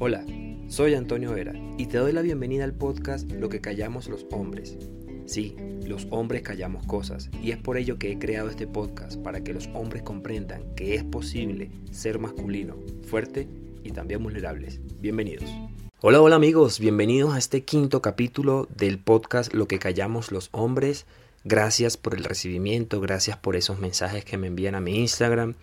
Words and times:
Hola, 0.00 0.24
soy 0.66 0.94
Antonio 0.94 1.32
Vera 1.32 1.54
y 1.78 1.86
te 1.86 1.98
doy 1.98 2.10
la 2.10 2.20
bienvenida 2.20 2.64
al 2.64 2.74
podcast 2.74 3.30
Lo 3.30 3.48
que 3.48 3.60
callamos 3.60 4.08
los 4.08 4.26
hombres. 4.32 4.76
Sí, 5.24 5.54
los 5.86 6.08
hombres 6.10 6.42
callamos 6.42 6.84
cosas 6.84 7.30
y 7.40 7.52
es 7.52 7.58
por 7.58 7.76
ello 7.76 7.96
que 7.96 8.10
he 8.10 8.18
creado 8.18 8.50
este 8.50 8.66
podcast 8.66 9.22
para 9.22 9.44
que 9.44 9.54
los 9.54 9.68
hombres 9.72 10.02
comprendan 10.02 10.74
que 10.74 10.96
es 10.96 11.04
posible 11.04 11.70
ser 11.92 12.18
masculino, 12.18 12.74
fuerte 13.06 13.48
y 13.84 13.92
también 13.92 14.20
vulnerables. 14.20 14.80
Bienvenidos. 15.00 15.48
Hola, 16.00 16.20
hola 16.20 16.34
amigos, 16.34 16.80
bienvenidos 16.80 17.32
a 17.32 17.38
este 17.38 17.62
quinto 17.62 18.02
capítulo 18.02 18.66
del 18.76 18.98
podcast 18.98 19.54
Lo 19.54 19.68
que 19.68 19.78
callamos 19.78 20.32
los 20.32 20.48
hombres. 20.50 21.06
Gracias 21.46 21.98
por 21.98 22.14
el 22.14 22.24
recibimiento, 22.24 23.02
gracias 23.02 23.36
por 23.36 23.54
esos 23.54 23.78
mensajes 23.78 24.24
que 24.24 24.38
me 24.38 24.46
envían 24.46 24.74
a 24.74 24.80
mi 24.80 24.98
Instagram. 25.00 25.54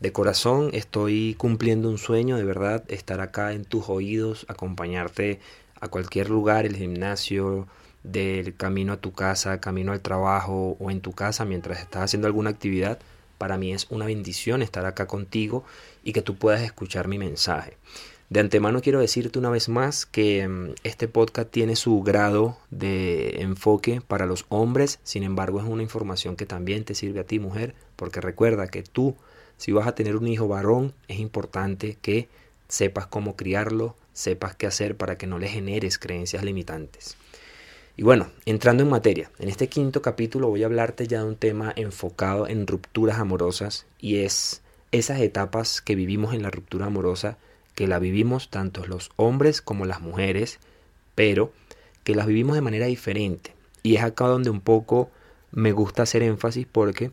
De 0.00 0.10
corazón 0.10 0.70
estoy 0.72 1.34
cumpliendo 1.36 1.90
un 1.90 1.98
sueño, 1.98 2.38
de 2.38 2.44
verdad, 2.44 2.84
estar 2.88 3.20
acá 3.20 3.52
en 3.52 3.66
tus 3.66 3.90
oídos, 3.90 4.46
acompañarte 4.48 5.40
a 5.78 5.88
cualquier 5.88 6.30
lugar, 6.30 6.64
el 6.64 6.74
gimnasio, 6.74 7.68
del 8.02 8.56
camino 8.56 8.94
a 8.94 8.96
tu 8.96 9.12
casa, 9.12 9.60
camino 9.60 9.92
al 9.92 10.00
trabajo 10.00 10.78
o 10.80 10.90
en 10.90 11.02
tu 11.02 11.12
casa 11.12 11.44
mientras 11.44 11.80
estás 11.80 12.04
haciendo 12.04 12.28
alguna 12.28 12.48
actividad. 12.48 12.98
Para 13.36 13.58
mí 13.58 13.74
es 13.74 13.88
una 13.90 14.06
bendición 14.06 14.62
estar 14.62 14.86
acá 14.86 15.06
contigo 15.06 15.64
y 16.02 16.14
que 16.14 16.22
tú 16.22 16.36
puedas 16.36 16.62
escuchar 16.62 17.08
mi 17.08 17.18
mensaje. 17.18 17.76
De 18.28 18.40
antemano 18.40 18.80
quiero 18.82 19.00
decirte 19.00 19.38
una 19.38 19.50
vez 19.50 19.68
más 19.68 20.04
que 20.04 20.46
mm, 20.46 20.74
este 20.82 21.08
podcast 21.08 21.50
tiene 21.50 21.76
su 21.76 22.02
grado 22.02 22.58
de 22.70 23.42
enfoque 23.42 24.00
para 24.06 24.26
los 24.26 24.46
hombres, 24.48 24.98
sin 25.04 25.22
embargo 25.22 25.60
es 25.60 25.66
una 25.66 25.82
información 25.82 26.36
que 26.36 26.46
también 26.46 26.84
te 26.84 26.94
sirve 26.94 27.20
a 27.20 27.24
ti 27.24 27.38
mujer, 27.38 27.74
porque 27.94 28.20
recuerda 28.20 28.66
que 28.68 28.82
tú 28.82 29.16
si 29.56 29.72
vas 29.72 29.86
a 29.86 29.94
tener 29.94 30.16
un 30.16 30.28
hijo 30.28 30.48
varón, 30.48 30.92
es 31.08 31.18
importante 31.18 31.96
que 32.00 32.28
sepas 32.68 33.06
cómo 33.06 33.36
criarlo, 33.36 33.96
sepas 34.12 34.54
qué 34.54 34.66
hacer 34.66 34.96
para 34.96 35.16
que 35.16 35.26
no 35.26 35.38
le 35.38 35.48
generes 35.48 35.98
creencias 35.98 36.44
limitantes. 36.44 37.16
Y 37.96 38.02
bueno, 38.02 38.30
entrando 38.44 38.82
en 38.82 38.90
materia, 38.90 39.30
en 39.38 39.48
este 39.48 39.68
quinto 39.68 40.02
capítulo 40.02 40.48
voy 40.48 40.62
a 40.62 40.66
hablarte 40.66 41.06
ya 41.06 41.20
de 41.20 41.28
un 41.28 41.36
tema 41.36 41.72
enfocado 41.76 42.46
en 42.46 42.66
rupturas 42.66 43.18
amorosas 43.18 43.86
y 43.98 44.18
es 44.18 44.60
esas 44.92 45.20
etapas 45.20 45.80
que 45.80 45.94
vivimos 45.94 46.34
en 46.34 46.42
la 46.42 46.50
ruptura 46.50 46.86
amorosa, 46.86 47.38
que 47.76 47.86
la 47.86 48.00
vivimos 48.00 48.50
tanto 48.50 48.84
los 48.86 49.10
hombres 49.14 49.62
como 49.62 49.84
las 49.84 50.00
mujeres, 50.00 50.58
pero 51.14 51.52
que 52.02 52.16
las 52.16 52.26
vivimos 52.26 52.56
de 52.56 52.62
manera 52.62 52.86
diferente. 52.86 53.54
Y 53.84 53.94
es 53.94 54.02
acá 54.02 54.26
donde 54.26 54.50
un 54.50 54.60
poco 54.60 55.10
me 55.52 55.70
gusta 55.70 56.02
hacer 56.02 56.24
énfasis 56.24 56.66
porque 56.70 57.12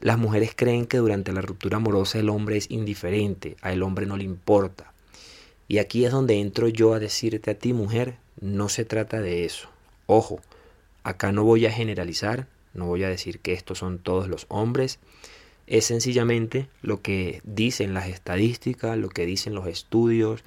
las 0.00 0.18
mujeres 0.18 0.52
creen 0.54 0.86
que 0.86 0.98
durante 0.98 1.32
la 1.32 1.40
ruptura 1.40 1.76
amorosa 1.76 2.18
el 2.18 2.28
hombre 2.28 2.56
es 2.56 2.70
indiferente, 2.70 3.56
a 3.62 3.72
el 3.72 3.82
hombre 3.82 4.04
no 4.04 4.16
le 4.16 4.24
importa. 4.24 4.92
Y 5.68 5.78
aquí 5.78 6.04
es 6.04 6.12
donde 6.12 6.40
entro 6.40 6.68
yo 6.68 6.92
a 6.92 6.98
decirte 6.98 7.52
a 7.52 7.54
ti, 7.58 7.72
mujer, 7.72 8.16
no 8.40 8.68
se 8.68 8.84
trata 8.84 9.20
de 9.20 9.44
eso. 9.44 9.68
Ojo, 10.06 10.40
acá 11.04 11.30
no 11.30 11.44
voy 11.44 11.66
a 11.66 11.72
generalizar, 11.72 12.48
no 12.74 12.86
voy 12.86 13.04
a 13.04 13.08
decir 13.08 13.38
que 13.38 13.52
estos 13.52 13.78
son 13.78 14.00
todos 14.00 14.26
los 14.26 14.46
hombres. 14.48 14.98
Es 15.70 15.84
sencillamente 15.84 16.66
lo 16.82 17.00
que 17.00 17.42
dicen 17.44 17.94
las 17.94 18.08
estadísticas, 18.08 18.98
lo 18.98 19.08
que 19.08 19.24
dicen 19.24 19.54
los 19.54 19.68
estudios 19.68 20.42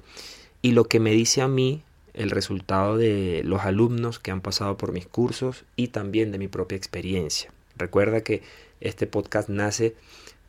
y 0.60 0.72
lo 0.72 0.84
que 0.84 1.00
me 1.00 1.12
dice 1.12 1.40
a 1.40 1.48
mí 1.48 1.82
el 2.12 2.30
resultado 2.30 2.98
de 2.98 3.40
los 3.42 3.62
alumnos 3.62 4.18
que 4.18 4.30
han 4.30 4.42
pasado 4.42 4.76
por 4.76 4.92
mis 4.92 5.06
cursos 5.06 5.64
y 5.76 5.88
también 5.88 6.30
de 6.30 6.36
mi 6.36 6.46
propia 6.46 6.76
experiencia. 6.76 7.50
Recuerda 7.74 8.20
que 8.20 8.42
este 8.82 9.06
podcast 9.06 9.48
nace 9.48 9.94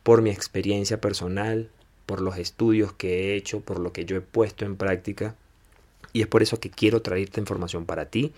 por 0.02 0.20
mi 0.20 0.28
experiencia 0.28 1.00
personal, 1.00 1.70
por 2.04 2.20
los 2.20 2.36
estudios 2.36 2.92
que 2.92 3.32
he 3.32 3.34
hecho, 3.34 3.60
por 3.60 3.80
lo 3.80 3.94
que 3.94 4.04
yo 4.04 4.14
he 4.16 4.20
puesto 4.20 4.66
en 4.66 4.76
práctica. 4.76 5.36
Y 6.12 6.20
es 6.20 6.26
por 6.26 6.42
eso 6.42 6.60
que 6.60 6.68
quiero 6.68 7.00
traer 7.00 7.24
esta 7.24 7.40
información 7.40 7.86
para 7.86 8.10
ti, 8.10 8.32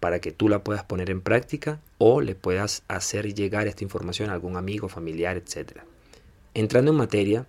para 0.00 0.20
que 0.20 0.32
tú 0.32 0.48
la 0.48 0.62
puedas 0.62 0.84
poner 0.84 1.10
en 1.10 1.20
práctica 1.20 1.80
o 1.98 2.20
le 2.20 2.34
puedas 2.34 2.82
hacer 2.88 3.34
llegar 3.34 3.66
esta 3.66 3.84
información 3.84 4.30
a 4.30 4.34
algún 4.34 4.56
amigo, 4.56 4.88
familiar, 4.88 5.36
etc. 5.36 5.80
Entrando 6.54 6.90
en 6.92 6.96
materia, 6.96 7.46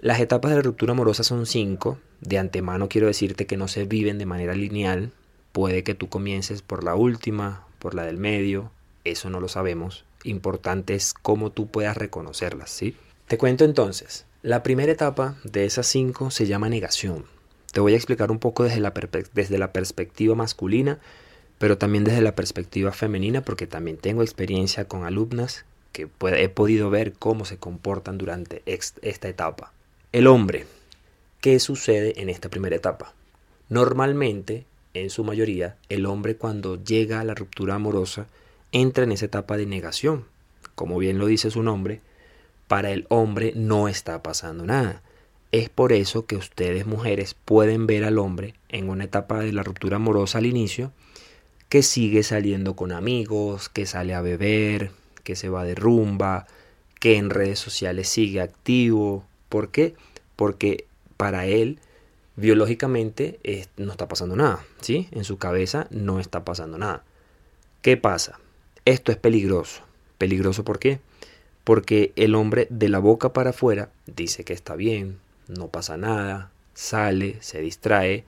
las 0.00 0.20
etapas 0.20 0.50
de 0.50 0.56
la 0.56 0.62
ruptura 0.62 0.92
amorosa 0.92 1.22
son 1.22 1.46
cinco. 1.46 1.98
De 2.20 2.38
antemano 2.38 2.88
quiero 2.88 3.06
decirte 3.06 3.46
que 3.46 3.56
no 3.56 3.68
se 3.68 3.84
viven 3.84 4.18
de 4.18 4.26
manera 4.26 4.54
lineal. 4.54 5.12
Puede 5.52 5.82
que 5.84 5.94
tú 5.94 6.08
comiences 6.08 6.62
por 6.62 6.82
la 6.82 6.94
última, 6.94 7.66
por 7.78 7.94
la 7.94 8.04
del 8.04 8.16
medio, 8.16 8.70
eso 9.04 9.30
no 9.30 9.40
lo 9.40 9.48
sabemos 9.48 10.04
importante 10.24 10.94
es 10.94 11.14
cómo 11.14 11.50
tú 11.50 11.68
puedas 11.68 11.96
reconocerlas, 11.96 12.70
¿sí? 12.70 12.96
Te 13.26 13.38
cuento 13.38 13.64
entonces, 13.64 14.26
la 14.42 14.62
primera 14.62 14.92
etapa 14.92 15.36
de 15.44 15.64
esas 15.64 15.86
cinco 15.86 16.30
se 16.30 16.46
llama 16.46 16.68
negación. 16.68 17.24
Te 17.72 17.80
voy 17.80 17.94
a 17.94 17.96
explicar 17.96 18.30
un 18.30 18.38
poco 18.38 18.64
desde 18.64 18.80
la, 18.80 18.92
desde 19.32 19.58
la 19.58 19.72
perspectiva 19.72 20.34
masculina, 20.34 20.98
pero 21.62 21.78
también 21.78 22.02
desde 22.02 22.22
la 22.22 22.34
perspectiva 22.34 22.90
femenina, 22.90 23.42
porque 23.42 23.68
también 23.68 23.96
tengo 23.96 24.22
experiencia 24.22 24.88
con 24.88 25.04
alumnas 25.04 25.64
que 25.92 26.08
he 26.36 26.48
podido 26.48 26.90
ver 26.90 27.12
cómo 27.12 27.44
se 27.44 27.56
comportan 27.56 28.18
durante 28.18 28.62
esta 28.66 29.28
etapa. 29.28 29.72
El 30.10 30.26
hombre, 30.26 30.66
¿qué 31.40 31.60
sucede 31.60 32.20
en 32.20 32.30
esta 32.30 32.48
primera 32.48 32.74
etapa? 32.74 33.14
Normalmente, 33.68 34.64
en 34.92 35.08
su 35.08 35.22
mayoría, 35.22 35.76
el 35.88 36.06
hombre 36.06 36.34
cuando 36.34 36.82
llega 36.82 37.20
a 37.20 37.24
la 37.24 37.36
ruptura 37.36 37.76
amorosa 37.76 38.26
entra 38.72 39.04
en 39.04 39.12
esa 39.12 39.26
etapa 39.26 39.56
de 39.56 39.66
negación. 39.66 40.24
Como 40.74 40.98
bien 40.98 41.18
lo 41.18 41.26
dice 41.26 41.52
su 41.52 41.62
nombre, 41.62 42.00
para 42.66 42.90
el 42.90 43.06
hombre 43.08 43.52
no 43.54 43.86
está 43.86 44.20
pasando 44.20 44.66
nada. 44.66 45.00
Es 45.52 45.68
por 45.68 45.92
eso 45.92 46.26
que 46.26 46.34
ustedes 46.34 46.86
mujeres 46.86 47.36
pueden 47.44 47.86
ver 47.86 48.02
al 48.02 48.18
hombre 48.18 48.54
en 48.68 48.88
una 48.88 49.04
etapa 49.04 49.38
de 49.38 49.52
la 49.52 49.62
ruptura 49.62 49.98
amorosa 49.98 50.38
al 50.38 50.46
inicio, 50.46 50.90
que 51.72 51.82
sigue 51.82 52.22
saliendo 52.22 52.76
con 52.76 52.92
amigos, 52.92 53.70
que 53.70 53.86
sale 53.86 54.12
a 54.12 54.20
beber, 54.20 54.90
que 55.24 55.36
se 55.36 55.48
va 55.48 55.64
de 55.64 55.74
rumba, 55.74 56.46
que 57.00 57.16
en 57.16 57.30
redes 57.30 57.60
sociales 57.60 58.10
sigue 58.10 58.42
activo. 58.42 59.24
¿Por 59.48 59.70
qué? 59.70 59.94
Porque 60.36 60.84
para 61.16 61.46
él 61.46 61.78
biológicamente 62.36 63.40
no 63.78 63.90
está 63.90 64.06
pasando 64.06 64.36
nada, 64.36 64.62
¿sí? 64.82 65.08
En 65.12 65.24
su 65.24 65.38
cabeza 65.38 65.86
no 65.88 66.20
está 66.20 66.44
pasando 66.44 66.76
nada. 66.76 67.04
¿Qué 67.80 67.96
pasa? 67.96 68.38
Esto 68.84 69.10
es 69.10 69.16
peligroso. 69.16 69.80
¿Peligroso 70.18 70.64
por 70.64 70.78
qué? 70.78 71.00
Porque 71.64 72.12
el 72.16 72.34
hombre 72.34 72.66
de 72.68 72.90
la 72.90 72.98
boca 72.98 73.32
para 73.32 73.48
afuera 73.48 73.88
dice 74.04 74.44
que 74.44 74.52
está 74.52 74.76
bien, 74.76 75.20
no 75.48 75.68
pasa 75.68 75.96
nada, 75.96 76.50
sale, 76.74 77.38
se 77.40 77.62
distrae, 77.62 78.26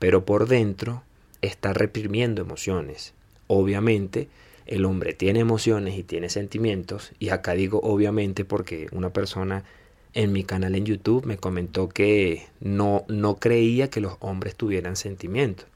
pero 0.00 0.24
por 0.24 0.48
dentro 0.48 1.04
está 1.42 1.72
reprimiendo 1.72 2.42
emociones. 2.42 3.14
Obviamente, 3.46 4.28
el 4.66 4.84
hombre 4.84 5.14
tiene 5.14 5.40
emociones 5.40 5.98
y 5.98 6.02
tiene 6.02 6.28
sentimientos, 6.28 7.12
y 7.18 7.30
acá 7.30 7.54
digo 7.54 7.80
obviamente 7.82 8.44
porque 8.44 8.88
una 8.92 9.12
persona 9.12 9.64
en 10.12 10.32
mi 10.32 10.44
canal 10.44 10.74
en 10.74 10.86
YouTube 10.86 11.26
me 11.26 11.36
comentó 11.36 11.88
que 11.88 12.46
no, 12.60 13.04
no 13.08 13.36
creía 13.36 13.90
que 13.90 14.00
los 14.00 14.16
hombres 14.20 14.54
tuvieran 14.56 14.96
sentimientos. 14.96 15.66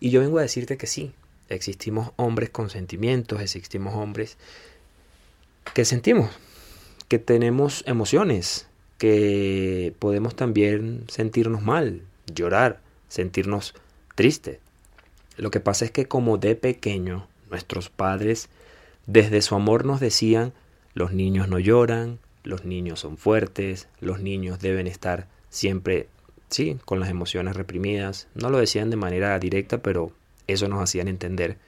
Y 0.00 0.10
yo 0.10 0.20
vengo 0.20 0.38
a 0.38 0.42
decirte 0.42 0.76
que 0.76 0.86
sí, 0.86 1.12
Existimos 1.48 2.12
hombres 2.16 2.50
con 2.50 2.70
sentimientos, 2.70 3.40
existimos 3.40 3.94
hombres 3.94 4.38
que 5.74 5.84
sentimos, 5.84 6.30
que 7.08 7.18
tenemos 7.18 7.84
emociones, 7.86 8.66
que 8.96 9.94
podemos 9.98 10.34
también 10.34 11.04
sentirnos 11.08 11.62
mal, 11.62 12.00
llorar, 12.34 12.80
sentirnos 13.08 13.74
tristes. 14.14 14.58
Lo 15.36 15.50
que 15.50 15.60
pasa 15.60 15.84
es 15.84 15.90
que 15.90 16.06
como 16.06 16.38
de 16.38 16.54
pequeño 16.54 17.26
nuestros 17.50 17.88
padres 17.88 18.48
desde 19.06 19.42
su 19.42 19.54
amor 19.54 19.84
nos 19.84 20.00
decían 20.00 20.52
los 20.94 21.12
niños 21.12 21.48
no 21.48 21.58
lloran, 21.58 22.18
los 22.44 22.64
niños 22.64 23.00
son 23.00 23.16
fuertes, 23.16 23.88
los 24.00 24.20
niños 24.20 24.60
deben 24.60 24.86
estar 24.86 25.26
siempre, 25.50 26.08
sí, 26.48 26.78
con 26.84 27.00
las 27.00 27.08
emociones 27.08 27.56
reprimidas. 27.56 28.28
No 28.34 28.50
lo 28.50 28.58
decían 28.58 28.90
de 28.90 28.96
manera 28.96 29.38
directa, 29.38 29.78
pero 29.78 30.12
eso 30.46 30.68
nos 30.68 30.82
hacían 30.82 31.08
entender. 31.08 31.58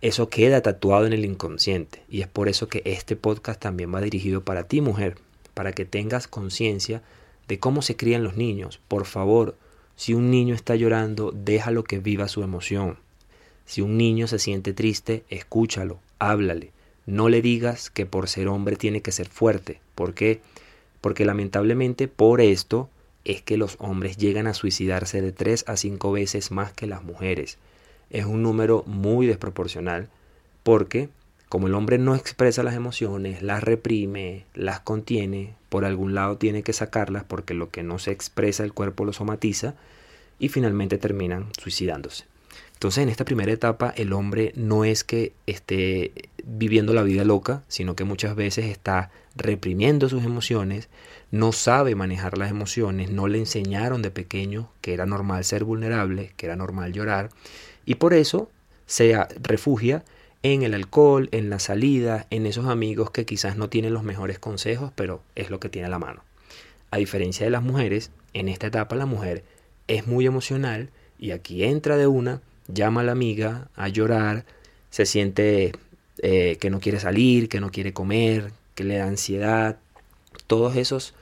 Eso 0.00 0.28
queda 0.30 0.62
tatuado 0.62 1.06
en 1.06 1.12
el 1.12 1.24
inconsciente 1.24 2.02
y 2.08 2.22
es 2.22 2.26
por 2.26 2.48
eso 2.48 2.68
que 2.68 2.82
este 2.84 3.16
podcast 3.16 3.60
también 3.60 3.94
va 3.94 4.00
dirigido 4.00 4.44
para 4.44 4.64
ti 4.64 4.80
mujer, 4.80 5.16
para 5.54 5.72
que 5.72 5.84
tengas 5.84 6.26
conciencia 6.26 7.02
de 7.48 7.58
cómo 7.58 7.82
se 7.82 7.96
crían 7.96 8.24
los 8.24 8.36
niños. 8.36 8.80
Por 8.88 9.04
favor, 9.04 9.56
si 10.02 10.14
un 10.14 10.32
niño 10.32 10.54
está 10.54 10.74
llorando, 10.74 11.30
déjalo 11.32 11.84
que 11.84 12.00
viva 12.00 12.26
su 12.26 12.42
emoción. 12.42 12.98
Si 13.66 13.82
un 13.82 13.96
niño 13.96 14.26
se 14.26 14.40
siente 14.40 14.72
triste, 14.72 15.22
escúchalo, 15.28 16.00
háblale. 16.18 16.72
No 17.06 17.28
le 17.28 17.40
digas 17.40 17.88
que 17.88 18.04
por 18.04 18.28
ser 18.28 18.48
hombre 18.48 18.74
tiene 18.74 19.00
que 19.00 19.12
ser 19.12 19.28
fuerte. 19.28 19.80
¿Por 19.94 20.14
qué? 20.14 20.40
Porque 21.00 21.24
lamentablemente 21.24 22.08
por 22.08 22.40
esto 22.40 22.90
es 23.24 23.42
que 23.42 23.56
los 23.56 23.76
hombres 23.78 24.16
llegan 24.16 24.48
a 24.48 24.54
suicidarse 24.54 25.22
de 25.22 25.30
tres 25.30 25.64
a 25.68 25.76
cinco 25.76 26.10
veces 26.10 26.50
más 26.50 26.72
que 26.72 26.88
las 26.88 27.04
mujeres 27.04 27.58
es 28.12 28.26
un 28.26 28.42
número 28.42 28.84
muy 28.86 29.26
desproporcional 29.26 30.08
porque 30.62 31.08
como 31.48 31.66
el 31.66 31.74
hombre 31.74 31.98
no 31.98 32.14
expresa 32.14 32.62
las 32.62 32.74
emociones, 32.74 33.42
las 33.42 33.62
reprime, 33.62 34.44
las 34.54 34.80
contiene, 34.80 35.54
por 35.72 35.86
algún 35.86 36.12
lado 36.12 36.36
tiene 36.36 36.62
que 36.62 36.74
sacarlas 36.74 37.24
porque 37.24 37.54
lo 37.54 37.70
que 37.70 37.82
no 37.82 37.98
se 37.98 38.10
expresa 38.10 38.62
el 38.62 38.74
cuerpo 38.74 39.06
lo 39.06 39.14
somatiza 39.14 39.74
y 40.38 40.50
finalmente 40.50 40.98
terminan 40.98 41.46
suicidándose. 41.58 42.26
Entonces 42.74 43.02
en 43.02 43.08
esta 43.08 43.24
primera 43.24 43.50
etapa 43.50 43.88
el 43.96 44.12
hombre 44.12 44.52
no 44.54 44.84
es 44.84 45.02
que 45.02 45.32
esté 45.46 46.12
viviendo 46.44 46.92
la 46.92 47.02
vida 47.02 47.24
loca, 47.24 47.62
sino 47.68 47.96
que 47.96 48.04
muchas 48.04 48.36
veces 48.36 48.66
está 48.66 49.10
reprimiendo 49.34 50.10
sus 50.10 50.24
emociones, 50.24 50.90
no 51.30 51.52
sabe 51.52 51.94
manejar 51.94 52.36
las 52.36 52.50
emociones, 52.50 53.10
no 53.10 53.26
le 53.26 53.38
enseñaron 53.38 54.02
de 54.02 54.10
pequeño 54.10 54.68
que 54.82 54.92
era 54.92 55.06
normal 55.06 55.42
ser 55.42 55.64
vulnerable, 55.64 56.34
que 56.36 56.44
era 56.44 56.54
normal 56.54 56.92
llorar, 56.92 57.30
y 57.86 57.94
por 57.94 58.12
eso 58.12 58.50
se 58.84 59.16
refugia 59.40 60.04
en 60.42 60.62
el 60.62 60.74
alcohol, 60.74 61.28
en 61.32 61.50
la 61.50 61.58
salida, 61.58 62.26
en 62.30 62.46
esos 62.46 62.66
amigos 62.66 63.10
que 63.10 63.24
quizás 63.24 63.56
no 63.56 63.68
tienen 63.68 63.94
los 63.94 64.02
mejores 64.02 64.38
consejos, 64.38 64.92
pero 64.94 65.22
es 65.34 65.50
lo 65.50 65.60
que 65.60 65.68
tiene 65.68 65.86
a 65.86 65.90
la 65.90 65.98
mano. 65.98 66.24
A 66.90 66.96
diferencia 66.98 67.44
de 67.44 67.50
las 67.50 67.62
mujeres, 67.62 68.10
en 68.32 68.48
esta 68.48 68.66
etapa 68.66 68.96
la 68.96 69.06
mujer 69.06 69.44
es 69.88 70.06
muy 70.06 70.26
emocional 70.26 70.90
y 71.18 71.30
aquí 71.30 71.64
entra 71.64 71.96
de 71.96 72.06
una, 72.06 72.40
llama 72.68 73.02
a 73.02 73.04
la 73.04 73.12
amiga 73.12 73.68
a 73.76 73.88
llorar, 73.88 74.44
se 74.90 75.06
siente 75.06 75.72
eh, 76.18 76.56
que 76.60 76.70
no 76.70 76.80
quiere 76.80 76.98
salir, 76.98 77.48
que 77.48 77.60
no 77.60 77.70
quiere 77.70 77.92
comer, 77.92 78.52
que 78.74 78.84
le 78.84 78.96
da 78.96 79.06
ansiedad, 79.06 79.78
todos 80.46 80.76
esos 80.76 81.14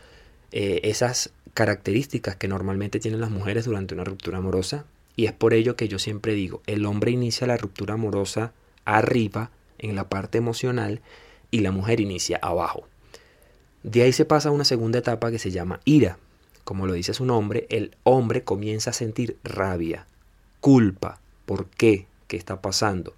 eh, 0.52 0.80
esas 0.84 1.30
características 1.54 2.36
que 2.36 2.48
normalmente 2.48 2.98
tienen 2.98 3.20
las 3.20 3.30
mujeres 3.30 3.64
durante 3.64 3.94
una 3.94 4.04
ruptura 4.04 4.38
amorosa 4.38 4.84
y 5.14 5.26
es 5.26 5.32
por 5.32 5.54
ello 5.54 5.76
que 5.76 5.88
yo 5.88 5.98
siempre 5.98 6.34
digo, 6.34 6.62
el 6.66 6.86
hombre 6.86 7.10
inicia 7.10 7.46
la 7.46 7.56
ruptura 7.56 7.94
amorosa 7.94 8.52
arriba, 8.96 9.50
en 9.78 9.94
la 9.94 10.08
parte 10.08 10.38
emocional, 10.38 11.00
y 11.50 11.60
la 11.60 11.72
mujer 11.72 12.00
inicia 12.00 12.38
abajo. 12.42 12.86
De 13.82 14.02
ahí 14.02 14.12
se 14.12 14.24
pasa 14.24 14.50
a 14.50 14.52
una 14.52 14.64
segunda 14.64 14.98
etapa 14.98 15.30
que 15.30 15.38
se 15.38 15.50
llama 15.50 15.80
ira. 15.84 16.18
Como 16.64 16.86
lo 16.86 16.92
dice 16.92 17.14
su 17.14 17.24
nombre, 17.24 17.66
el 17.70 17.96
hombre 18.04 18.44
comienza 18.44 18.90
a 18.90 18.94
sentir 18.94 19.38
rabia, 19.42 20.06
culpa. 20.60 21.18
¿Por 21.46 21.66
qué? 21.66 22.06
¿Qué 22.28 22.36
está 22.36 22.60
pasando? 22.60 23.14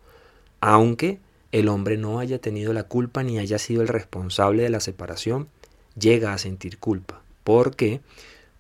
Aunque 0.60 1.18
el 1.50 1.68
hombre 1.68 1.98
no 1.98 2.18
haya 2.18 2.38
tenido 2.38 2.72
la 2.72 2.84
culpa 2.84 3.22
ni 3.22 3.38
haya 3.38 3.58
sido 3.58 3.82
el 3.82 3.88
responsable 3.88 4.62
de 4.62 4.70
la 4.70 4.80
separación, 4.80 5.48
llega 5.98 6.32
a 6.32 6.38
sentir 6.38 6.78
culpa. 6.78 7.20
¿Por 7.44 7.76
qué? 7.76 8.00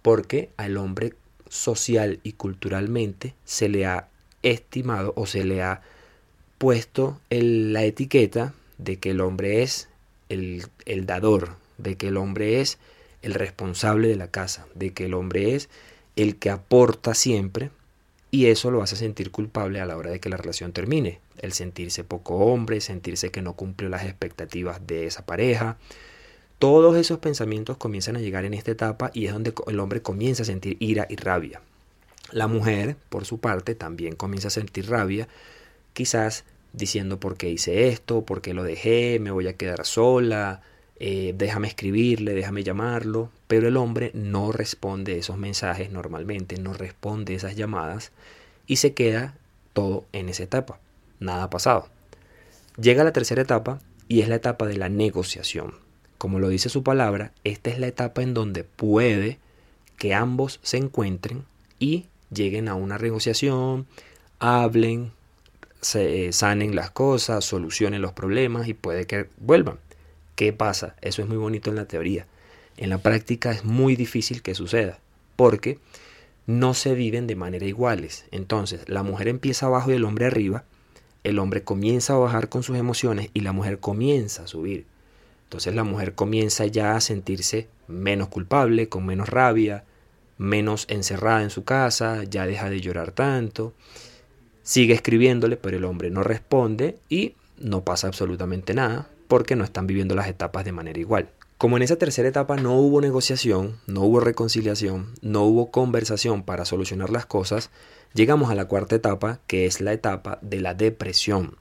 Porque 0.02 0.50
al 0.56 0.76
hombre 0.76 1.14
social 1.48 2.20
y 2.22 2.32
culturalmente 2.32 3.34
se 3.44 3.68
le 3.68 3.86
ha 3.86 4.08
estimado 4.42 5.12
o 5.16 5.26
se 5.26 5.44
le 5.44 5.62
ha 5.62 5.82
puesto 6.62 7.18
la 7.28 7.82
etiqueta 7.82 8.54
de 8.78 9.00
que 9.00 9.10
el 9.10 9.20
hombre 9.20 9.64
es 9.64 9.88
el, 10.28 10.64
el 10.86 11.06
dador, 11.06 11.56
de 11.76 11.96
que 11.96 12.06
el 12.06 12.16
hombre 12.16 12.60
es 12.60 12.78
el 13.22 13.34
responsable 13.34 14.06
de 14.06 14.14
la 14.14 14.28
casa, 14.28 14.68
de 14.76 14.92
que 14.92 15.06
el 15.06 15.14
hombre 15.14 15.56
es 15.56 15.68
el 16.14 16.36
que 16.36 16.50
aporta 16.50 17.14
siempre 17.14 17.70
y 18.30 18.46
eso 18.46 18.70
lo 18.70 18.80
hace 18.80 18.94
sentir 18.94 19.32
culpable 19.32 19.80
a 19.80 19.86
la 19.86 19.96
hora 19.96 20.12
de 20.12 20.20
que 20.20 20.28
la 20.28 20.36
relación 20.36 20.70
termine. 20.70 21.18
El 21.38 21.52
sentirse 21.52 22.04
poco 22.04 22.36
hombre, 22.36 22.80
sentirse 22.80 23.32
que 23.32 23.42
no 23.42 23.54
cumplió 23.54 23.88
las 23.88 24.04
expectativas 24.04 24.86
de 24.86 25.06
esa 25.06 25.26
pareja. 25.26 25.78
Todos 26.60 26.96
esos 26.96 27.18
pensamientos 27.18 27.76
comienzan 27.76 28.14
a 28.14 28.20
llegar 28.20 28.44
en 28.44 28.54
esta 28.54 28.70
etapa 28.70 29.10
y 29.12 29.26
es 29.26 29.32
donde 29.32 29.52
el 29.66 29.80
hombre 29.80 30.00
comienza 30.00 30.44
a 30.44 30.46
sentir 30.46 30.76
ira 30.78 31.08
y 31.10 31.16
rabia. 31.16 31.60
La 32.30 32.46
mujer, 32.46 32.94
por 33.08 33.24
su 33.24 33.38
parte, 33.38 33.74
también 33.74 34.14
comienza 34.14 34.46
a 34.46 34.52
sentir 34.52 34.88
rabia, 34.88 35.26
quizás 35.92 36.44
diciendo 36.72 37.20
por 37.20 37.36
qué 37.36 37.50
hice 37.50 37.88
esto, 37.88 38.22
por 38.22 38.40
qué 38.40 38.54
lo 38.54 38.62
dejé, 38.62 39.18
me 39.20 39.30
voy 39.30 39.46
a 39.46 39.56
quedar 39.56 39.84
sola, 39.84 40.62
eh, 40.98 41.34
déjame 41.36 41.68
escribirle, 41.68 42.32
déjame 42.32 42.62
llamarlo, 42.62 43.30
pero 43.48 43.68
el 43.68 43.76
hombre 43.76 44.10
no 44.14 44.52
responde 44.52 45.18
esos 45.18 45.36
mensajes 45.36 45.90
normalmente, 45.90 46.58
no 46.58 46.72
responde 46.72 47.34
esas 47.34 47.56
llamadas 47.56 48.12
y 48.66 48.76
se 48.76 48.94
queda 48.94 49.34
todo 49.72 50.04
en 50.12 50.28
esa 50.28 50.44
etapa, 50.44 50.78
nada 51.18 51.44
ha 51.44 51.50
pasado. 51.50 51.88
Llega 52.80 53.04
la 53.04 53.12
tercera 53.12 53.42
etapa 53.42 53.80
y 54.08 54.20
es 54.20 54.28
la 54.28 54.36
etapa 54.36 54.66
de 54.66 54.76
la 54.76 54.88
negociación. 54.88 55.74
Como 56.18 56.38
lo 56.38 56.48
dice 56.48 56.68
su 56.68 56.82
palabra, 56.82 57.32
esta 57.44 57.70
es 57.70 57.78
la 57.78 57.88
etapa 57.88 58.22
en 58.22 58.32
donde 58.32 58.64
puede 58.64 59.38
que 59.98 60.14
ambos 60.14 60.60
se 60.62 60.76
encuentren 60.76 61.44
y 61.78 62.06
lleguen 62.32 62.68
a 62.68 62.74
una 62.74 62.96
negociación, 62.98 63.86
hablen, 64.38 65.12
se 65.82 66.28
eh, 66.28 66.32
sanen 66.32 66.74
las 66.76 66.90
cosas, 66.90 67.44
solucionen 67.44 68.00
los 68.00 68.12
problemas 68.12 68.68
y 68.68 68.74
puede 68.74 69.06
que 69.06 69.28
vuelvan. 69.38 69.78
¿Qué 70.36 70.52
pasa? 70.52 70.94
Eso 71.02 71.22
es 71.22 71.28
muy 71.28 71.36
bonito 71.36 71.70
en 71.70 71.76
la 71.76 71.86
teoría. 71.86 72.26
En 72.76 72.88
la 72.88 72.98
práctica 72.98 73.50
es 73.50 73.64
muy 73.64 73.96
difícil 73.96 74.42
que 74.42 74.54
suceda, 74.54 74.98
porque 75.36 75.78
no 76.46 76.72
se 76.72 76.94
viven 76.94 77.26
de 77.26 77.36
manera 77.36 77.66
iguales. 77.66 78.24
Entonces, 78.30 78.88
la 78.88 79.02
mujer 79.02 79.28
empieza 79.28 79.66
abajo 79.66 79.90
y 79.90 79.94
el 79.94 80.04
hombre 80.04 80.26
arriba, 80.26 80.64
el 81.24 81.38
hombre 81.38 81.62
comienza 81.62 82.14
a 82.14 82.18
bajar 82.18 82.48
con 82.48 82.62
sus 82.62 82.76
emociones 82.76 83.30
y 83.34 83.40
la 83.40 83.52
mujer 83.52 83.78
comienza 83.78 84.44
a 84.44 84.46
subir. 84.46 84.86
Entonces 85.44 85.74
la 85.74 85.84
mujer 85.84 86.14
comienza 86.14 86.64
ya 86.64 86.96
a 86.96 87.00
sentirse 87.00 87.68
menos 87.86 88.28
culpable, 88.28 88.88
con 88.88 89.04
menos 89.04 89.28
rabia, 89.28 89.84
menos 90.38 90.86
encerrada 90.88 91.42
en 91.42 91.50
su 91.50 91.62
casa, 91.62 92.24
ya 92.24 92.46
deja 92.46 92.70
de 92.70 92.80
llorar 92.80 93.12
tanto 93.12 93.74
Sigue 94.62 94.94
escribiéndole, 94.94 95.56
pero 95.56 95.76
el 95.76 95.84
hombre 95.84 96.10
no 96.10 96.22
responde 96.22 96.98
y 97.08 97.34
no 97.58 97.84
pasa 97.84 98.06
absolutamente 98.06 98.74
nada 98.74 99.08
porque 99.28 99.56
no 99.56 99.64
están 99.64 99.86
viviendo 99.86 100.14
las 100.14 100.28
etapas 100.28 100.64
de 100.64 100.72
manera 100.72 101.00
igual. 101.00 101.28
Como 101.58 101.76
en 101.76 101.84
esa 101.84 101.96
tercera 101.96 102.28
etapa 102.28 102.56
no 102.56 102.74
hubo 102.74 103.00
negociación, 103.00 103.78
no 103.86 104.02
hubo 104.02 104.20
reconciliación, 104.20 105.06
no 105.20 105.44
hubo 105.44 105.70
conversación 105.70 106.42
para 106.42 106.64
solucionar 106.64 107.10
las 107.10 107.24
cosas, 107.24 107.70
llegamos 108.14 108.50
a 108.50 108.54
la 108.54 108.64
cuarta 108.66 108.96
etapa, 108.96 109.38
que 109.46 109.66
es 109.66 109.80
la 109.80 109.92
etapa 109.92 110.38
de 110.42 110.60
la 110.60 110.74
depresión. 110.74 111.56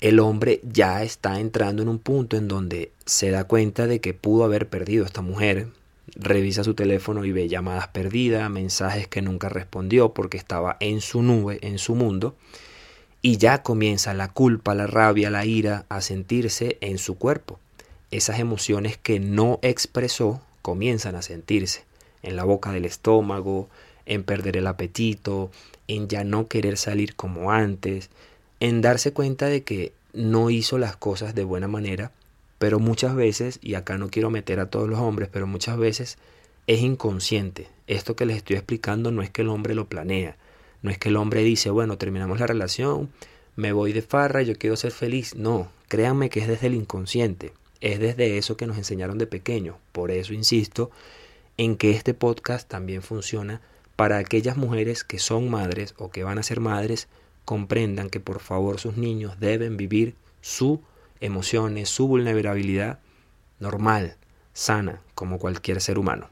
El 0.00 0.18
hombre 0.18 0.60
ya 0.64 1.02
está 1.02 1.40
entrando 1.40 1.82
en 1.82 1.88
un 1.88 1.98
punto 1.98 2.36
en 2.36 2.48
donde 2.48 2.92
se 3.04 3.30
da 3.30 3.44
cuenta 3.44 3.86
de 3.86 4.00
que 4.00 4.12
pudo 4.12 4.44
haber 4.44 4.68
perdido 4.68 5.04
a 5.04 5.06
esta 5.06 5.22
mujer, 5.22 5.68
revisa 6.14 6.64
su 6.64 6.74
teléfono 6.74 7.24
y 7.24 7.32
ve 7.32 7.48
llamadas 7.48 7.88
perdidas, 7.88 8.50
mensajes 8.50 9.08
que 9.08 9.22
nunca 9.22 9.48
respondió 9.48 10.12
porque 10.14 10.36
estaba 10.36 10.76
en 10.80 11.00
su 11.00 11.22
nube, 11.22 11.58
en 11.62 11.78
su 11.78 11.94
mundo, 11.94 12.36
y 13.22 13.38
ya 13.38 13.62
comienza 13.62 14.14
la 14.14 14.28
culpa, 14.28 14.74
la 14.74 14.86
rabia, 14.86 15.30
la 15.30 15.44
ira 15.44 15.84
a 15.88 16.00
sentirse 16.00 16.78
en 16.80 16.98
su 16.98 17.18
cuerpo. 17.18 17.58
Esas 18.10 18.38
emociones 18.38 18.96
que 18.96 19.18
no 19.18 19.58
expresó 19.62 20.40
comienzan 20.62 21.16
a 21.16 21.22
sentirse 21.22 21.84
en 22.22 22.36
la 22.36 22.44
boca 22.44 22.70
del 22.70 22.84
estómago, 22.84 23.68
en 24.04 24.22
perder 24.22 24.56
el 24.56 24.68
apetito, 24.68 25.50
en 25.88 26.08
ya 26.08 26.22
no 26.22 26.46
querer 26.46 26.76
salir 26.76 27.16
como 27.16 27.50
antes, 27.50 28.10
en 28.60 28.80
darse 28.80 29.12
cuenta 29.12 29.46
de 29.46 29.64
que 29.64 29.92
no 30.12 30.50
hizo 30.50 30.78
las 30.78 30.96
cosas 30.96 31.34
de 31.34 31.44
buena 31.44 31.68
manera 31.68 32.12
pero 32.58 32.78
muchas 32.78 33.14
veces, 33.14 33.58
y 33.62 33.74
acá 33.74 33.98
no 33.98 34.08
quiero 34.08 34.30
meter 34.30 34.60
a 34.60 34.70
todos 34.70 34.88
los 34.88 34.98
hombres, 34.98 35.28
pero 35.32 35.46
muchas 35.46 35.76
veces 35.76 36.18
es 36.66 36.80
inconsciente. 36.80 37.68
Esto 37.86 38.16
que 38.16 38.26
les 38.26 38.38
estoy 38.38 38.56
explicando 38.56 39.10
no 39.10 39.22
es 39.22 39.30
que 39.30 39.42
el 39.42 39.48
hombre 39.48 39.74
lo 39.74 39.88
planea, 39.88 40.36
no 40.82 40.90
es 40.90 40.98
que 40.98 41.08
el 41.08 41.16
hombre 41.16 41.42
dice, 41.42 41.70
bueno, 41.70 41.98
terminamos 41.98 42.40
la 42.40 42.46
relación, 42.46 43.10
me 43.56 43.72
voy 43.72 43.92
de 43.92 44.02
farra, 44.02 44.42
yo 44.42 44.56
quiero 44.56 44.76
ser 44.76 44.92
feliz. 44.92 45.34
No, 45.34 45.70
créanme 45.88 46.30
que 46.30 46.40
es 46.40 46.48
desde 46.48 46.66
el 46.68 46.74
inconsciente, 46.74 47.52
es 47.80 47.98
desde 47.98 48.38
eso 48.38 48.56
que 48.56 48.66
nos 48.66 48.76
enseñaron 48.76 49.18
de 49.18 49.26
pequeño. 49.26 49.78
Por 49.92 50.10
eso 50.10 50.34
insisto 50.34 50.90
en 51.56 51.76
que 51.76 51.92
este 51.92 52.14
podcast 52.14 52.68
también 52.68 53.02
funciona 53.02 53.60
para 53.96 54.18
aquellas 54.18 54.56
mujeres 54.58 55.04
que 55.04 55.18
son 55.18 55.50
madres 55.50 55.94
o 55.96 56.10
que 56.10 56.22
van 56.22 56.38
a 56.38 56.42
ser 56.42 56.60
madres, 56.60 57.08
comprendan 57.46 58.10
que 58.10 58.20
por 58.20 58.40
favor 58.40 58.78
sus 58.78 58.96
niños 58.96 59.40
deben 59.40 59.76
vivir 59.76 60.14
su 60.42 60.82
emociones, 61.20 61.88
su 61.88 62.08
vulnerabilidad 62.08 62.98
normal, 63.60 64.16
sana, 64.52 65.00
como 65.14 65.38
cualquier 65.38 65.80
ser 65.80 65.98
humano. 65.98 66.28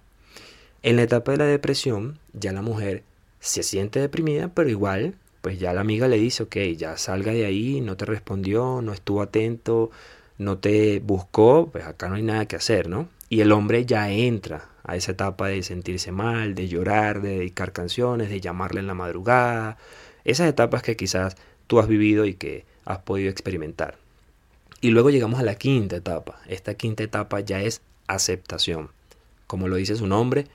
En 0.82 0.96
la 0.96 1.02
etapa 1.02 1.32
de 1.32 1.38
la 1.38 1.44
depresión, 1.44 2.18
ya 2.32 2.52
la 2.52 2.62
mujer 2.62 3.02
se 3.40 3.62
siente 3.62 4.00
deprimida, 4.00 4.48
pero 4.48 4.68
igual, 4.68 5.14
pues 5.40 5.58
ya 5.58 5.72
la 5.72 5.82
amiga 5.82 6.08
le 6.08 6.18
dice, 6.18 6.44
ok, 6.44 6.56
ya 6.76 6.96
salga 6.96 7.32
de 7.32 7.44
ahí, 7.44 7.80
no 7.80 7.96
te 7.96 8.04
respondió, 8.04 8.80
no 8.82 8.92
estuvo 8.92 9.22
atento, 9.22 9.90
no 10.38 10.58
te 10.58 11.00
buscó, 11.00 11.68
pues 11.70 11.84
acá 11.84 12.08
no 12.08 12.16
hay 12.16 12.22
nada 12.22 12.46
que 12.46 12.56
hacer, 12.56 12.88
¿no? 12.88 13.08
Y 13.28 13.40
el 13.40 13.52
hombre 13.52 13.84
ya 13.86 14.10
entra 14.10 14.68
a 14.84 14.96
esa 14.96 15.12
etapa 15.12 15.48
de 15.48 15.62
sentirse 15.62 16.12
mal, 16.12 16.54
de 16.54 16.68
llorar, 16.68 17.22
de 17.22 17.38
dedicar 17.38 17.72
canciones, 17.72 18.28
de 18.28 18.40
llamarle 18.40 18.80
en 18.80 18.86
la 18.86 18.94
madrugada, 18.94 19.78
esas 20.24 20.48
etapas 20.48 20.82
que 20.82 20.96
quizás 20.96 21.36
tú 21.66 21.78
has 21.78 21.88
vivido 21.88 22.26
y 22.26 22.34
que 22.34 22.64
has 22.84 22.98
podido 22.98 23.30
experimentar. 23.30 24.03
Y 24.81 24.90
luego 24.90 25.11
llegamos 25.11 25.40
a 25.40 25.45
la 25.45 25.54
quinta 25.54 25.97
etapa. 25.97 26.40
Esta 26.47 26.75
quinta 26.75 27.02
etapa 27.02 27.40
ya 27.40 27.62
es 27.62 27.81
aceptación. 28.07 28.90
Como 29.47 29.69
lo 29.69 29.76
dice 29.76 29.97
su 29.97 30.07
nombre, 30.07 30.47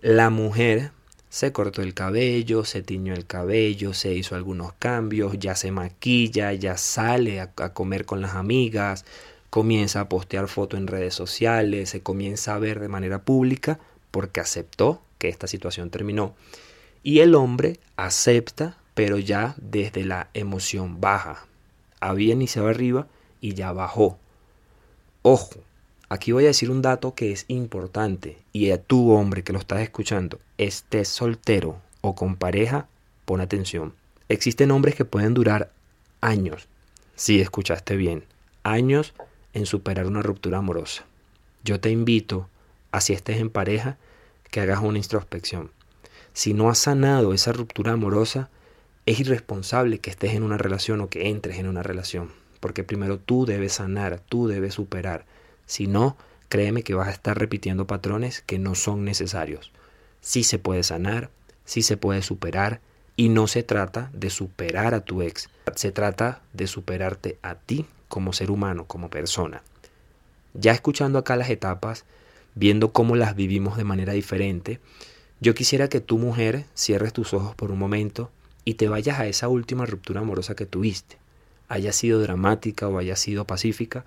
la 0.00 0.30
mujer 0.30 0.92
se 1.30 1.52
cortó 1.52 1.82
el 1.82 1.94
cabello, 1.94 2.64
se 2.64 2.82
tiñó 2.82 3.14
el 3.14 3.24
cabello, 3.24 3.94
se 3.94 4.12
hizo 4.12 4.34
algunos 4.34 4.72
cambios, 4.74 5.38
ya 5.38 5.54
se 5.54 5.70
maquilla, 5.70 6.52
ya 6.52 6.76
sale 6.76 7.40
a, 7.40 7.52
comer 7.52 8.04
con 8.04 8.20
las 8.20 8.34
amigas, 8.34 9.04
comienza 9.48 10.00
a 10.00 10.08
postear 10.08 10.48
fotos 10.48 10.80
en 10.80 10.88
redes 10.88 11.14
sociales, 11.14 11.90
se 11.90 12.02
comienza 12.02 12.54
a 12.54 12.58
ver 12.58 12.80
de 12.80 12.88
manera 12.88 13.22
pública 13.22 13.78
porque 14.10 14.40
aceptó 14.40 15.02
que 15.18 15.28
esta 15.28 15.46
situación 15.46 15.90
terminó. 15.90 16.34
Y 17.02 17.20
el 17.20 17.34
hombre 17.34 17.78
acepta, 17.96 18.76
pero 18.94 19.18
ya 19.18 19.54
desde 19.58 20.04
la 20.04 20.30
emoción 20.34 21.00
baja. 21.00 21.46
Había 22.00 22.32
iniciado 22.32 22.68
arriba 22.68 23.06
y 23.40 23.54
ya 23.54 23.72
bajó. 23.72 24.18
Ojo, 25.22 25.60
aquí 26.08 26.32
voy 26.32 26.44
a 26.44 26.48
decir 26.48 26.70
un 26.70 26.82
dato 26.82 27.14
que 27.14 27.32
es 27.32 27.44
importante 27.48 28.38
y 28.52 28.70
a 28.70 28.82
tu 28.82 29.12
hombre 29.12 29.42
que 29.42 29.52
lo 29.52 29.58
estás 29.58 29.80
escuchando, 29.80 30.38
estés 30.58 31.08
soltero 31.08 31.80
o 32.00 32.14
con 32.14 32.36
pareja, 32.36 32.88
pon 33.24 33.40
atención. 33.40 33.94
Existen 34.28 34.70
hombres 34.70 34.94
que 34.94 35.04
pueden 35.04 35.34
durar 35.34 35.72
años, 36.20 36.68
si 37.16 37.40
escuchaste 37.40 37.96
bien, 37.96 38.24
años 38.62 39.12
en 39.54 39.66
superar 39.66 40.06
una 40.06 40.22
ruptura 40.22 40.58
amorosa. 40.58 41.04
Yo 41.64 41.80
te 41.80 41.90
invito, 41.90 42.48
a 42.92 43.00
si 43.00 43.12
estés 43.12 43.38
en 43.38 43.50
pareja, 43.50 43.98
que 44.50 44.60
hagas 44.60 44.80
una 44.80 44.98
introspección. 44.98 45.70
Si 46.32 46.54
no 46.54 46.70
has 46.70 46.78
sanado 46.78 47.34
esa 47.34 47.52
ruptura 47.52 47.92
amorosa, 47.92 48.48
es 49.06 49.20
irresponsable 49.20 49.98
que 49.98 50.10
estés 50.10 50.34
en 50.34 50.42
una 50.42 50.58
relación 50.58 51.00
o 51.00 51.08
que 51.08 51.28
entres 51.28 51.58
en 51.58 51.66
una 51.66 51.82
relación, 51.82 52.30
porque 52.60 52.84
primero 52.84 53.18
tú 53.18 53.46
debes 53.46 53.74
sanar, 53.74 54.20
tú 54.20 54.46
debes 54.46 54.74
superar. 54.74 55.24
Si 55.66 55.86
no, 55.86 56.16
créeme 56.48 56.82
que 56.82 56.94
vas 56.94 57.08
a 57.08 57.12
estar 57.12 57.38
repitiendo 57.38 57.86
patrones 57.86 58.42
que 58.42 58.58
no 58.58 58.74
son 58.74 59.04
necesarios. 59.04 59.72
Sí 60.20 60.44
se 60.44 60.58
puede 60.58 60.82
sanar, 60.82 61.30
sí 61.64 61.82
se 61.82 61.96
puede 61.96 62.22
superar, 62.22 62.80
y 63.20 63.28
no 63.28 63.46
se 63.48 63.62
trata 63.62 64.08
de 64.14 64.30
superar 64.30 64.94
a 64.94 65.04
tu 65.04 65.20
ex, 65.20 65.50
se 65.76 65.92
trata 65.92 66.40
de 66.54 66.66
superarte 66.66 67.38
a 67.42 67.54
ti 67.54 67.84
como 68.08 68.32
ser 68.32 68.50
humano, 68.50 68.86
como 68.86 69.10
persona. 69.10 69.62
Ya 70.54 70.72
escuchando 70.72 71.18
acá 71.18 71.36
las 71.36 71.50
etapas, 71.50 72.06
viendo 72.54 72.92
cómo 72.92 73.16
las 73.16 73.36
vivimos 73.36 73.76
de 73.76 73.84
manera 73.84 74.14
diferente, 74.14 74.80
yo 75.38 75.54
quisiera 75.54 75.88
que 75.88 76.00
tu 76.00 76.16
mujer 76.16 76.64
cierres 76.74 77.12
tus 77.12 77.34
ojos 77.34 77.54
por 77.54 77.70
un 77.70 77.78
momento 77.78 78.30
y 78.64 78.74
te 78.74 78.88
vayas 78.88 79.20
a 79.20 79.26
esa 79.26 79.48
última 79.48 79.84
ruptura 79.84 80.22
amorosa 80.22 80.54
que 80.54 80.64
tuviste, 80.64 81.18
haya 81.70 81.92
sido 81.92 82.20
dramática 82.20 82.88
o 82.88 82.98
haya 82.98 83.16
sido 83.16 83.46
pacífica, 83.46 84.04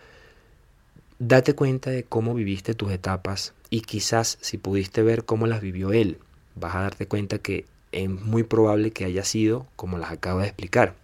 date 1.18 1.56
cuenta 1.56 1.90
de 1.90 2.04
cómo 2.04 2.36
viviste 2.36 2.74
tus 2.76 2.92
etapas 2.92 3.54
y 3.70 3.82
quizás 3.82 4.38
si 4.42 4.58
pudiste 4.58 5.02
ver 5.02 5.24
cómo 5.24 5.48
las 5.48 5.62
vivió 5.62 5.94
él, 5.94 6.20
vas 6.56 6.76
a 6.76 6.82
darte 6.82 7.08
cuenta 7.08 7.40
que 7.40 7.66
es 7.94 8.10
muy 8.10 8.44
probable 8.44 8.92
que 8.92 9.06
haya 9.06 9.24
sido 9.24 9.66
como 9.78 9.98
las 9.98 10.12
acabo 10.12 10.42
de 10.42 10.48
explicar. 10.48 10.96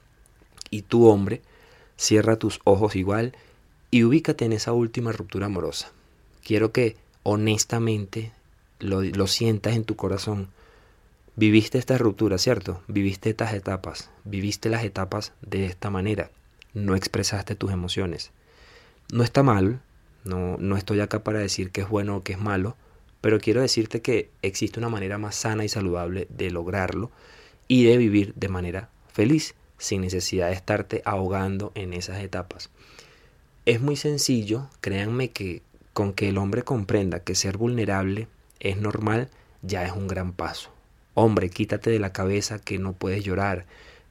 Y 0.70 0.82
tu 0.82 1.08
hombre, 1.08 1.42
cierra 1.96 2.36
tus 2.36 2.60
ojos 2.66 2.98
igual 2.98 3.36
y 3.90 4.04
ubícate 4.04 4.44
en 4.44 4.52
esa 4.52 4.74
última 4.74 5.14
ruptura 5.14 5.46
amorosa. 5.46 5.94
Quiero 6.44 6.74
que 6.74 6.98
honestamente 7.24 8.34
lo, 8.80 9.02
lo 9.02 9.28
sientas 9.28 9.78
en 9.78 9.86
tu 9.86 9.96
corazón. 9.96 10.50
Viviste 11.38 11.78
esta 11.78 11.98
ruptura, 11.98 12.38
¿cierto? 12.38 12.82
Viviste 12.90 13.30
estas 13.30 13.54
etapas, 13.54 14.10
viviste 14.26 14.68
las 14.68 14.84
etapas 14.84 15.32
de 15.42 15.66
esta 15.66 15.90
manera. 15.90 16.32
No 16.80 16.96
expresaste 16.96 17.56
tus 17.56 17.72
emociones. 17.72 18.32
No 19.12 19.24
está 19.24 19.44
mal, 19.44 19.82
no, 20.24 20.56
no 20.58 20.78
estoy 20.78 21.02
acá 21.02 21.24
para 21.24 21.40
decir 21.40 21.72
que 21.72 21.82
es 21.82 21.90
bueno 21.90 22.16
o 22.18 22.24
que 22.24 22.34
es 22.34 22.40
malo, 22.40 22.78
pero 23.20 23.40
quiero 23.40 23.62
decirte 23.62 24.02
que 24.02 24.30
existe 24.42 24.80
una 24.80 24.88
manera 24.88 25.18
más 25.18 25.36
sana 25.36 25.66
y 25.66 25.70
saludable 25.70 26.28
de 26.30 26.52
lograrlo 26.52 27.12
y 27.68 27.84
de 27.84 27.98
vivir 27.98 28.34
de 28.36 28.48
manera 28.48 28.90
feliz, 29.12 29.56
sin 29.78 30.02
necesidad 30.02 30.48
de 30.48 30.54
estarte 30.54 31.02
ahogando 31.04 31.74
en 31.76 31.94
esas 31.94 32.22
etapas. 32.22 32.70
Es 33.66 33.82
muy 33.82 33.98
sencillo, 33.98 34.70
créanme 34.80 35.32
que 35.32 35.62
con 35.94 36.14
que 36.14 36.30
el 36.30 36.38
hombre 36.38 36.64
comprenda 36.64 37.20
que 37.20 37.36
ser 37.36 37.58
vulnerable 37.58 38.28
es 38.62 38.78
normal, 38.78 39.30
ya 39.62 39.86
es 39.86 39.92
un 39.92 40.08
gran 40.08 40.32
paso. 40.32 40.72
Hombre, 41.14 41.50
quítate 41.50 41.90
de 41.90 42.00
la 42.00 42.14
cabeza 42.14 42.60
que 42.60 42.80
no 42.80 42.94
puedes 42.94 43.26
llorar, 43.26 43.66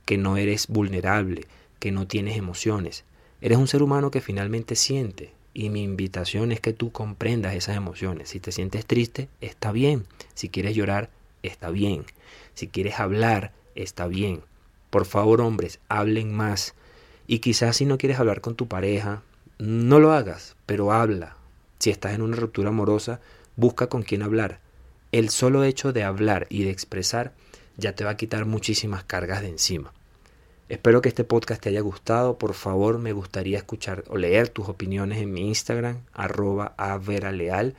que 0.05 0.19
no 0.19 0.37
eres 0.37 0.67
vulnerable, 0.67 1.47
que 1.79 1.93
no 1.93 2.07
tienes 2.07 2.37
emociones. 2.37 3.05
Eres 3.41 3.59
un 3.59 3.69
ser 3.69 3.83
humano 3.83 4.11
que 4.11 4.21
finalmente 4.21 4.75
siente, 4.77 5.33
y 5.55 5.71
mi 5.71 5.83
invitación 5.83 6.53
es 6.53 6.61
que 6.61 6.73
tú 6.73 6.93
comprendas 6.93 7.55
esas 7.55 7.77
emociones. 7.77 8.31
Si 8.31 8.41
te 8.41 8.53
sientes 8.53 8.87
triste, 8.87 9.29
está 9.41 9.73
bien. 9.73 10.07
Si 10.35 10.49
quieres 10.49 10.77
llorar, 10.77 11.11
está 11.43 11.71
bien. 11.71 12.05
Si 12.55 12.69
quieres 12.69 13.01
hablar, 13.01 13.53
está 13.75 14.07
bien. 14.07 14.43
Por 14.91 15.05
favor, 15.05 15.41
hombres, 15.41 15.81
hablen 15.89 16.33
más. 16.33 16.75
Y 17.27 17.41
quizás 17.41 17.77
si 17.77 17.87
no 17.87 17.99
quieres 17.99 18.19
hablar 18.19 18.41
con 18.41 18.55
tu 18.55 18.69
pareja, 18.69 19.23
no 19.59 19.99
lo 19.99 20.13
hagas, 20.13 20.57
pero 20.67 20.93
habla. 20.93 21.37
Si 21.79 21.91
estás 21.91 22.15
en 22.15 22.23
una 22.23 22.37
ruptura 22.37 22.71
amorosa, 22.71 23.21
busca 23.57 23.89
con 23.89 24.03
quién 24.03 24.23
hablar. 24.23 24.61
El 25.13 25.31
solo 25.31 25.65
hecho 25.65 25.93
de 25.93 26.05
hablar 26.05 26.47
y 26.51 26.65
de 26.65 26.71
expresar 26.71 27.33
ya 27.77 27.95
te 27.95 28.05
va 28.05 28.11
a 28.11 28.17
quitar 28.17 28.45
muchísimas 28.45 29.05
cargas 29.05 29.43
de 29.43 29.49
encima. 29.49 29.93
Espero 30.69 31.01
que 31.01 31.09
este 31.09 31.25
podcast 31.25 31.63
te 31.63 31.71
haya 31.71 31.81
gustado. 31.81 32.37
Por 32.37 32.53
favor, 32.53 32.99
me 32.99 33.13
gustaría 33.13 33.57
escuchar 33.57 34.05
o 34.09 34.19
leer 34.19 34.49
tus 34.51 34.69
opiniones 34.69 35.19
en 35.19 35.33
mi 35.33 35.49
Instagram, 35.49 36.01
arroba 36.13 36.75
averaleal. 36.77 37.75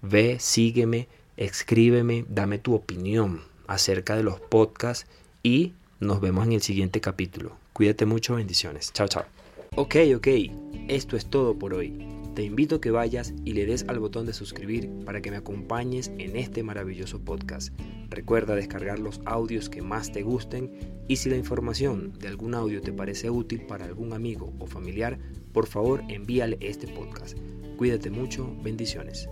Ve, 0.00 0.38
sígueme, 0.40 1.06
escríbeme, 1.36 2.24
dame 2.28 2.58
tu 2.58 2.74
opinión 2.74 3.42
acerca 3.66 4.16
de 4.16 4.22
los 4.22 4.40
podcasts 4.40 5.06
y 5.42 5.74
nos 6.00 6.20
vemos 6.20 6.46
en 6.46 6.52
el 6.52 6.62
siguiente 6.62 7.02
capítulo. 7.02 7.56
Cuídate 7.74 8.06
mucho, 8.06 8.36
bendiciones. 8.36 8.90
Chao, 8.94 9.06
chao. 9.06 9.24
Ok, 9.76 9.96
ok, 10.16 10.28
esto 10.88 11.16
es 11.16 11.26
todo 11.26 11.54
por 11.58 11.74
hoy. 11.74 12.19
Te 12.34 12.44
invito 12.44 12.76
a 12.76 12.80
que 12.80 12.90
vayas 12.90 13.34
y 13.44 13.54
le 13.54 13.66
des 13.66 13.84
al 13.88 13.98
botón 13.98 14.26
de 14.26 14.32
suscribir 14.32 14.88
para 15.04 15.20
que 15.20 15.30
me 15.30 15.36
acompañes 15.36 16.12
en 16.18 16.36
este 16.36 16.62
maravilloso 16.62 17.20
podcast. 17.20 17.74
Recuerda 18.08 18.54
descargar 18.54 18.98
los 18.98 19.20
audios 19.24 19.68
que 19.68 19.82
más 19.82 20.12
te 20.12 20.22
gusten 20.22 20.70
y 21.08 21.16
si 21.16 21.30
la 21.30 21.36
información 21.36 22.12
de 22.18 22.28
algún 22.28 22.54
audio 22.54 22.80
te 22.80 22.92
parece 22.92 23.30
útil 23.30 23.62
para 23.66 23.84
algún 23.84 24.12
amigo 24.12 24.52
o 24.58 24.66
familiar, 24.66 25.18
por 25.52 25.66
favor 25.66 26.02
envíale 26.08 26.56
este 26.60 26.86
podcast. 26.86 27.36
Cuídate 27.76 28.10
mucho, 28.10 28.54
bendiciones. 28.62 29.28